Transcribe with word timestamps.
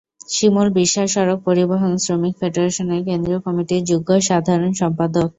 শিমুল 0.31 0.67
বিশ্বাস 0.77 1.07
সড়ক 1.15 1.39
পরিবহন 1.47 1.91
শ্রমিক 2.03 2.33
ফেডারেশনের 2.39 3.01
কেন্দ্রীয় 3.07 3.39
কমিটির 3.45 3.81
যুগ্ম 3.89 4.09
সাধারণ 4.29 4.71
সম্পাদক। 4.81 5.27